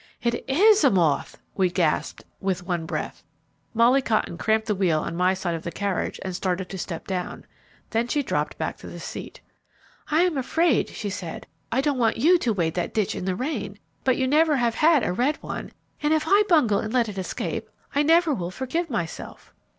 [0.23, 3.21] "It is a moth!" we gasped, with one breath.
[3.75, 7.05] Molly Cotton cramped the wheel on my side of the carriage and started to step
[7.05, 7.45] down.
[7.91, 9.41] Then she dropped back to the seat.
[10.09, 11.45] "I am afraid," she said.
[11.71, 14.73] "I don't want you to wade that ditch in the rain, but you never have
[14.73, 15.71] had a red one,
[16.01, 19.53] and if I bungle and let it escape, I never will forgive myself."